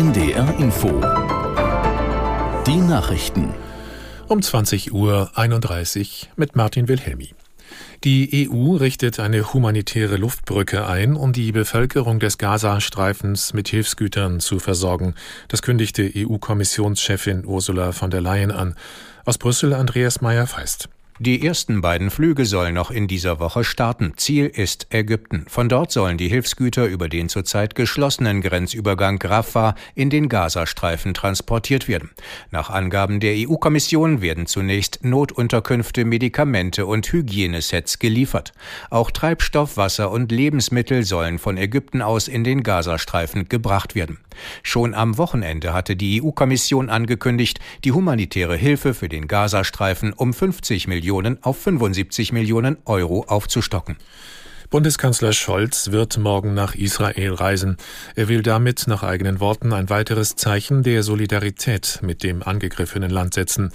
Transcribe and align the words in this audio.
NDR 0.00 0.58
Info. 0.58 0.88
Die 2.66 2.78
Nachrichten. 2.78 3.52
Um 4.28 4.40
20 4.40 4.94
Uhr 4.94 5.30
31 5.34 6.30
mit 6.36 6.56
Martin 6.56 6.88
Wilhelmi. 6.88 7.34
Die 8.02 8.48
EU 8.50 8.76
richtet 8.76 9.20
eine 9.20 9.52
humanitäre 9.52 10.16
Luftbrücke 10.16 10.86
ein, 10.86 11.16
um 11.16 11.34
die 11.34 11.52
Bevölkerung 11.52 12.18
des 12.18 12.38
Gazastreifens 12.38 13.52
mit 13.52 13.68
Hilfsgütern 13.68 14.40
zu 14.40 14.58
versorgen. 14.58 15.16
Das 15.48 15.60
kündigte 15.60 16.10
EU-Kommissionschefin 16.16 17.44
Ursula 17.44 17.92
von 17.92 18.10
der 18.10 18.22
Leyen 18.22 18.52
an. 18.52 18.76
Aus 19.26 19.36
Brüssel 19.36 19.74
Andreas 19.74 20.22
Meyer-Feist. 20.22 20.88
Die 21.22 21.46
ersten 21.46 21.82
beiden 21.82 22.08
Flüge 22.08 22.46
sollen 22.46 22.72
noch 22.72 22.90
in 22.90 23.06
dieser 23.06 23.40
Woche 23.40 23.62
starten. 23.62 24.14
Ziel 24.16 24.46
ist 24.46 24.86
Ägypten. 24.88 25.44
Von 25.48 25.68
dort 25.68 25.92
sollen 25.92 26.16
die 26.16 26.28
Hilfsgüter 26.28 26.86
über 26.86 27.10
den 27.10 27.28
zurzeit 27.28 27.74
geschlossenen 27.74 28.40
Grenzübergang 28.40 29.20
Rafah 29.20 29.74
in 29.94 30.08
den 30.08 30.30
Gazastreifen 30.30 31.12
transportiert 31.12 31.88
werden. 31.88 32.08
Nach 32.50 32.70
Angaben 32.70 33.20
der 33.20 33.34
EU-Kommission 33.36 34.22
werden 34.22 34.46
zunächst 34.46 35.04
Notunterkünfte, 35.04 36.06
Medikamente 36.06 36.86
und 36.86 37.12
Hygienesets 37.12 37.98
geliefert. 37.98 38.54
Auch 38.88 39.10
Treibstoff, 39.10 39.76
Wasser 39.76 40.10
und 40.10 40.32
Lebensmittel 40.32 41.02
sollen 41.02 41.38
von 41.38 41.58
Ägypten 41.58 42.00
aus 42.00 42.28
in 42.28 42.44
den 42.44 42.62
Gazastreifen 42.62 43.46
gebracht 43.50 43.94
werden. 43.94 44.20
Schon 44.62 44.94
am 44.94 45.18
Wochenende 45.18 45.74
hatte 45.74 45.96
die 45.96 46.22
EU-Kommission 46.22 46.88
angekündigt, 46.88 47.60
die 47.84 47.92
humanitäre 47.92 48.56
Hilfe 48.56 48.94
für 48.94 49.10
den 49.10 49.28
Gazastreifen 49.28 50.14
um 50.14 50.32
50 50.32 50.88
Millionen 50.88 51.09
Millionen 51.10 51.42
auf 51.42 51.58
75 51.58 52.30
Millionen 52.30 52.76
Euro 52.84 53.24
aufzustocken. 53.26 53.96
Bundeskanzler 54.70 55.32
Scholz 55.32 55.90
wird 55.90 56.18
morgen 56.18 56.54
nach 56.54 56.76
Israel 56.76 57.34
reisen. 57.34 57.78
Er 58.14 58.28
will 58.28 58.42
damit 58.42 58.84
nach 58.86 59.02
eigenen 59.02 59.40
Worten 59.40 59.72
ein 59.72 59.90
weiteres 59.90 60.36
Zeichen 60.36 60.84
der 60.84 61.02
Solidarität 61.02 61.98
mit 62.02 62.22
dem 62.22 62.44
angegriffenen 62.44 63.10
Land 63.10 63.34
setzen. 63.34 63.72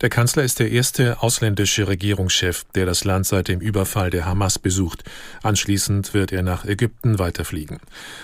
Der 0.00 0.08
Kanzler 0.08 0.42
ist 0.42 0.58
der 0.58 0.72
erste 0.72 1.22
ausländische 1.22 1.86
Regierungschef, 1.86 2.64
der 2.74 2.84
das 2.84 3.04
Land 3.04 3.26
seit 3.26 3.46
dem 3.46 3.60
Überfall 3.60 4.10
der 4.10 4.26
Hamas 4.26 4.58
besucht. 4.58 5.04
Anschließend 5.44 6.14
wird 6.14 6.32
er 6.32 6.42
nach 6.42 6.64
Ägypten 6.64 7.20
weiterfliegen. 7.20 7.78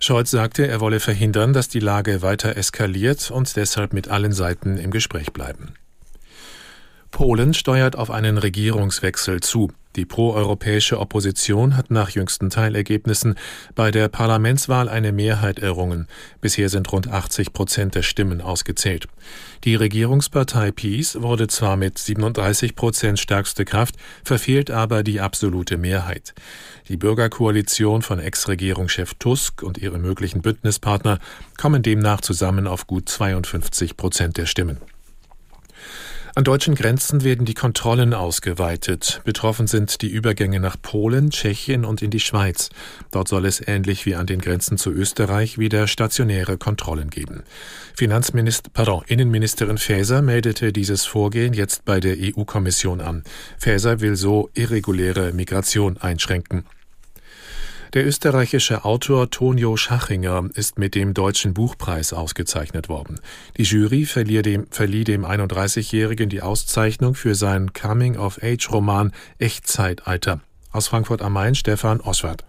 Scholz 0.00 0.32
sagte, 0.32 0.66
er 0.66 0.80
wolle 0.80 0.98
verhindern, 0.98 1.52
dass 1.52 1.68
die 1.68 1.78
Lage 1.78 2.20
weiter 2.20 2.56
eskaliert 2.56 3.30
und 3.30 3.54
deshalb 3.54 3.92
mit 3.92 4.08
allen 4.08 4.32
Seiten 4.32 4.76
im 4.76 4.90
Gespräch 4.90 5.32
bleiben. 5.32 5.74
Polen 7.20 7.52
steuert 7.52 7.96
auf 7.96 8.10
einen 8.10 8.38
Regierungswechsel 8.38 9.40
zu. 9.40 9.70
Die 9.94 10.06
proeuropäische 10.06 10.98
Opposition 10.98 11.76
hat 11.76 11.90
nach 11.90 12.08
jüngsten 12.08 12.48
Teilergebnissen 12.48 13.34
bei 13.74 13.90
der 13.90 14.08
Parlamentswahl 14.08 14.88
eine 14.88 15.12
Mehrheit 15.12 15.58
errungen. 15.58 16.08
Bisher 16.40 16.70
sind 16.70 16.90
rund 16.90 17.08
80 17.08 17.52
Prozent 17.52 17.94
der 17.94 18.00
Stimmen 18.00 18.40
ausgezählt. 18.40 19.06
Die 19.64 19.74
Regierungspartei 19.74 20.72
PiS 20.72 21.20
wurde 21.20 21.46
zwar 21.46 21.76
mit 21.76 21.98
37 21.98 22.74
Prozent 22.74 23.18
stärkste 23.18 23.66
Kraft, 23.66 23.96
verfehlt 24.24 24.70
aber 24.70 25.02
die 25.02 25.20
absolute 25.20 25.76
Mehrheit. 25.76 26.32
Die 26.88 26.96
Bürgerkoalition 26.96 28.00
von 28.00 28.18
Ex-Regierungschef 28.18 29.12
Tusk 29.18 29.62
und 29.62 29.76
ihre 29.76 29.98
möglichen 29.98 30.40
Bündnispartner 30.40 31.18
kommen 31.58 31.82
demnach 31.82 32.22
zusammen 32.22 32.66
auf 32.66 32.86
gut 32.86 33.10
52 33.10 33.98
Prozent 33.98 34.38
der 34.38 34.46
Stimmen. 34.46 34.78
An 36.36 36.44
deutschen 36.44 36.76
Grenzen 36.76 37.24
werden 37.24 37.44
die 37.44 37.54
Kontrollen 37.54 38.14
ausgeweitet. 38.14 39.20
Betroffen 39.24 39.66
sind 39.66 40.00
die 40.00 40.08
Übergänge 40.08 40.60
nach 40.60 40.76
Polen, 40.80 41.30
Tschechien 41.30 41.84
und 41.84 42.02
in 42.02 42.10
die 42.10 42.20
Schweiz. 42.20 42.70
Dort 43.10 43.26
soll 43.26 43.46
es 43.46 43.66
ähnlich 43.66 44.06
wie 44.06 44.14
an 44.14 44.26
den 44.26 44.40
Grenzen 44.40 44.78
zu 44.78 44.90
Österreich 44.90 45.58
wieder 45.58 45.88
stationäre 45.88 46.56
Kontrollen 46.56 47.10
geben. 47.10 47.42
Finanzminister, 47.96 48.70
pardon, 48.72 49.02
Innenministerin 49.08 49.78
Faeser 49.78 50.22
meldete 50.22 50.72
dieses 50.72 51.04
Vorgehen 51.04 51.52
jetzt 51.52 51.84
bei 51.84 51.98
der 51.98 52.16
EU-Kommission 52.16 53.00
an. 53.00 53.24
Faeser 53.58 54.00
will 54.00 54.14
so 54.14 54.50
irreguläre 54.54 55.32
Migration 55.32 55.96
einschränken. 55.96 56.64
Der 57.92 58.06
österreichische 58.06 58.84
Autor 58.84 59.30
Tonio 59.30 59.76
Schachinger 59.76 60.48
ist 60.54 60.78
mit 60.78 60.94
dem 60.94 61.12
Deutschen 61.12 61.54
Buchpreis 61.54 62.12
ausgezeichnet 62.12 62.88
worden. 62.88 63.18
Die 63.56 63.64
Jury 63.64 64.04
verlieh 64.04 64.42
dem, 64.42 64.68
verlieh 64.70 65.02
dem 65.02 65.24
31-Jährigen 65.24 66.28
die 66.28 66.40
Auszeichnung 66.40 67.16
für 67.16 67.34
seinen 67.34 67.72
Coming-of-Age-Roman 67.72 69.10
Echtzeitalter. 69.38 70.40
Aus 70.70 70.86
Frankfurt 70.86 71.20
am 71.20 71.32
Main 71.32 71.56
Stefan 71.56 72.00
Oswald. 72.00 72.44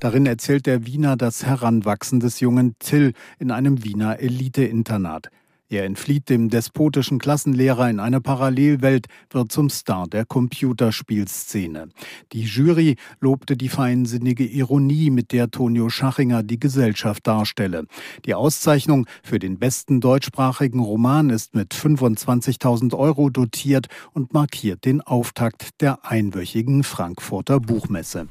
Darin 0.00 0.24
erzählt 0.24 0.64
der 0.64 0.86
Wiener 0.86 1.18
das 1.18 1.44
Heranwachsen 1.44 2.20
des 2.20 2.40
jungen 2.40 2.74
Till 2.78 3.12
in 3.38 3.50
einem 3.50 3.84
Wiener 3.84 4.20
Elite-Internat. 4.20 5.28
Er 5.70 5.84
entflieht 5.84 6.30
dem 6.30 6.48
despotischen 6.48 7.18
Klassenlehrer 7.18 7.90
in 7.90 8.00
eine 8.00 8.22
Parallelwelt, 8.22 9.06
wird 9.30 9.52
zum 9.52 9.68
Star 9.68 10.06
der 10.08 10.24
Computerspielszene. 10.24 11.90
Die 12.32 12.44
Jury 12.44 12.96
lobte 13.20 13.54
die 13.54 13.68
feinsinnige 13.68 14.46
Ironie, 14.46 15.10
mit 15.10 15.30
der 15.32 15.50
Tonio 15.50 15.90
Schachinger 15.90 16.42
die 16.42 16.58
Gesellschaft 16.58 17.26
darstelle. 17.26 17.84
Die 18.24 18.34
Auszeichnung 18.34 19.06
für 19.22 19.38
den 19.38 19.58
besten 19.58 20.00
deutschsprachigen 20.00 20.80
Roman 20.80 21.28
ist 21.28 21.54
mit 21.54 21.74
25.000 21.74 22.96
Euro 22.96 23.28
dotiert 23.28 23.88
und 24.14 24.32
markiert 24.32 24.86
den 24.86 25.02
Auftakt 25.02 25.82
der 25.82 26.06
einwöchigen 26.06 26.82
Frankfurter 26.82 27.60
Buchmesse. 27.60 28.28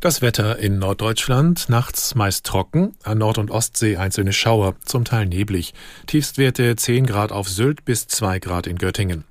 Das 0.00 0.22
Wetter 0.22 0.60
in 0.60 0.78
Norddeutschland 0.78 1.68
nachts 1.68 2.14
meist 2.14 2.46
trocken, 2.46 2.94
an 3.02 3.18
Nord- 3.18 3.38
und 3.38 3.50
Ostsee 3.50 3.96
einzelne 3.96 4.32
Schauer, 4.32 4.76
zum 4.84 5.04
Teil 5.04 5.26
neblig. 5.26 5.74
Tiefstwerte 6.06 6.76
10 6.76 7.04
Grad 7.04 7.32
auf 7.32 7.48
Sylt 7.48 7.84
bis 7.84 8.06
2 8.06 8.38
Grad 8.38 8.68
in 8.68 8.78
Göttingen. 8.78 9.24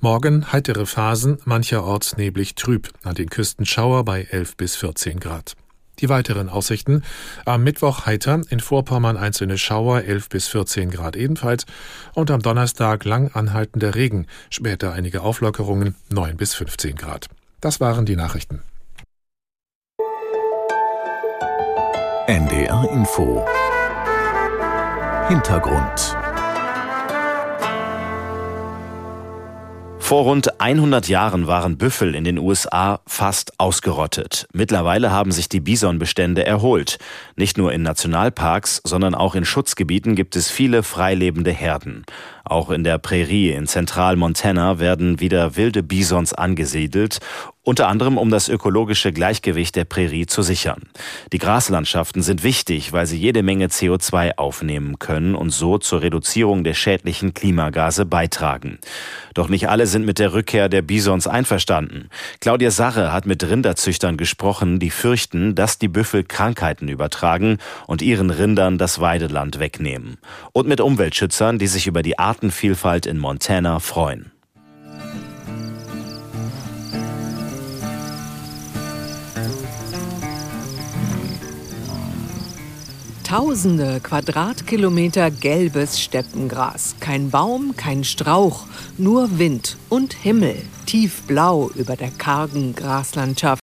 Morgen 0.00 0.52
heitere 0.52 0.84
Phasen, 0.84 1.38
mancherorts 1.46 2.18
neblig 2.18 2.54
trüb, 2.54 2.90
an 3.02 3.14
den 3.14 3.30
Küsten 3.30 3.64
Schauer 3.64 4.04
bei 4.04 4.24
11 4.24 4.58
bis 4.58 4.76
14 4.76 5.20
Grad. 5.20 5.54
Die 6.00 6.10
weiteren 6.10 6.50
Aussichten. 6.50 7.02
Am 7.46 7.64
Mittwoch 7.64 8.04
heiter, 8.04 8.42
in 8.50 8.60
Vorpommern 8.60 9.16
einzelne 9.16 9.56
Schauer 9.56 10.02
11 10.02 10.28
bis 10.28 10.48
14 10.48 10.90
Grad 10.90 11.16
ebenfalls 11.16 11.64
und 12.12 12.30
am 12.30 12.42
Donnerstag 12.42 13.06
lang 13.06 13.30
anhaltender 13.32 13.94
Regen, 13.94 14.26
später 14.50 14.92
einige 14.92 15.22
Auflockerungen 15.22 15.94
9 16.10 16.36
bis 16.36 16.52
15 16.52 16.96
Grad. 16.96 17.28
Das 17.62 17.80
waren 17.80 18.04
die 18.04 18.16
Nachrichten. 18.16 18.60
NDR 22.30 22.88
Info 22.92 23.44
Hintergrund 25.26 26.16
Vor 30.10 30.24
rund 30.24 30.60
100 30.60 31.06
Jahren 31.06 31.46
waren 31.46 31.78
Büffel 31.78 32.16
in 32.16 32.24
den 32.24 32.38
USA 32.38 33.00
fast 33.06 33.60
ausgerottet. 33.60 34.48
Mittlerweile 34.52 35.12
haben 35.12 35.30
sich 35.30 35.48
die 35.48 35.60
Bisonbestände 35.60 36.44
erholt. 36.44 36.98
Nicht 37.36 37.56
nur 37.56 37.72
in 37.72 37.82
Nationalparks, 37.82 38.80
sondern 38.82 39.14
auch 39.14 39.36
in 39.36 39.44
Schutzgebieten 39.44 40.16
gibt 40.16 40.34
es 40.34 40.50
viele 40.50 40.82
freilebende 40.82 41.52
Herden. 41.52 42.04
Auch 42.44 42.70
in 42.70 42.82
der 42.82 42.98
Prärie 42.98 43.50
in 43.50 43.68
Zentralmontana 43.68 44.80
werden 44.80 45.20
wieder 45.20 45.54
wilde 45.54 45.84
Bisons 45.84 46.32
angesiedelt 46.32 47.20
unter 47.70 47.86
anderem 47.86 48.18
um 48.18 48.30
das 48.30 48.48
ökologische 48.48 49.12
Gleichgewicht 49.12 49.76
der 49.76 49.84
Prärie 49.84 50.26
zu 50.26 50.42
sichern. 50.42 50.88
Die 51.32 51.38
Graslandschaften 51.38 52.20
sind 52.20 52.42
wichtig, 52.42 52.92
weil 52.92 53.06
sie 53.06 53.16
jede 53.16 53.44
Menge 53.44 53.68
CO2 53.68 54.38
aufnehmen 54.38 54.98
können 54.98 55.36
und 55.36 55.50
so 55.50 55.78
zur 55.78 56.02
Reduzierung 56.02 56.64
der 56.64 56.74
schädlichen 56.74 57.32
Klimagase 57.32 58.06
beitragen. 58.06 58.80
Doch 59.34 59.48
nicht 59.48 59.68
alle 59.68 59.86
sind 59.86 60.04
mit 60.04 60.18
der 60.18 60.32
Rückkehr 60.32 60.68
der 60.68 60.82
Bisons 60.82 61.28
einverstanden. 61.28 62.08
Claudia 62.40 62.72
Sarre 62.72 63.12
hat 63.12 63.24
mit 63.24 63.48
Rinderzüchtern 63.48 64.16
gesprochen, 64.16 64.80
die 64.80 64.90
fürchten, 64.90 65.54
dass 65.54 65.78
die 65.78 65.86
Büffel 65.86 66.24
Krankheiten 66.24 66.88
übertragen 66.88 67.58
und 67.86 68.02
ihren 68.02 68.30
Rindern 68.30 68.78
das 68.78 69.00
Weideland 69.00 69.60
wegnehmen. 69.60 70.16
Und 70.50 70.66
mit 70.66 70.80
Umweltschützern, 70.80 71.60
die 71.60 71.68
sich 71.68 71.86
über 71.86 72.02
die 72.02 72.18
Artenvielfalt 72.18 73.06
in 73.06 73.18
Montana 73.18 73.78
freuen. 73.78 74.32
Tausende 83.30 84.00
Quadratkilometer 84.00 85.30
gelbes 85.30 86.00
Steppengras. 86.00 86.96
Kein 86.98 87.30
Baum, 87.30 87.76
kein 87.76 88.02
Strauch, 88.02 88.66
nur 88.98 89.38
Wind 89.38 89.76
und 89.88 90.14
Himmel, 90.14 90.56
tiefblau 90.86 91.70
über 91.76 91.94
der 91.94 92.10
kargen 92.10 92.74
Graslandschaft. 92.74 93.60